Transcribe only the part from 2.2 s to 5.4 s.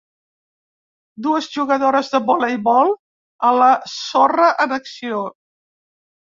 voleibol a la sorra en acció.